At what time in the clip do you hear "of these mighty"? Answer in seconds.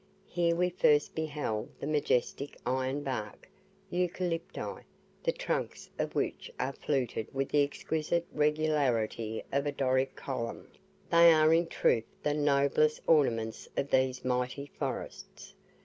13.77-14.71